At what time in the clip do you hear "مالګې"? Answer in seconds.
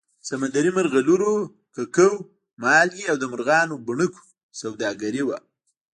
2.61-3.03